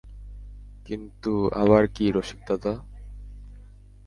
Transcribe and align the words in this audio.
কিন্তু 0.89 1.31
আবার 1.53 1.83
কী 1.87 2.05
রসিকদাদা? 2.11 2.73